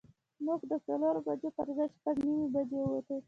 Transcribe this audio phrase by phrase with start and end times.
[0.45, 3.15] موږ د څلورو بجو پر ځای شپږ نیمې بجې ووتو.